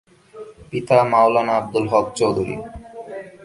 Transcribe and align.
পিতা 0.69 0.97
মাওলানা 1.11 1.53
আবদুল 1.59 1.85
হক 1.91 2.05
চৌধুরী। 2.17 2.55